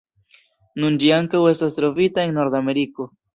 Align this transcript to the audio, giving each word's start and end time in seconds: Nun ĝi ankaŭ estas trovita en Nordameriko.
Nun 0.83 0.97
ĝi 1.03 1.11
ankaŭ 1.17 1.41
estas 1.51 1.77
trovita 1.81 2.25
en 2.31 2.35
Nordameriko. 2.39 3.09